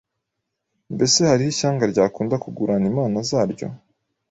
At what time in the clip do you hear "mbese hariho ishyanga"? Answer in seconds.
0.93-1.83